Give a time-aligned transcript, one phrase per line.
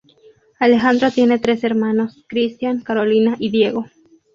[0.57, 3.85] Alejandro tiene tres hermanos: Christian, Carolina y Diego.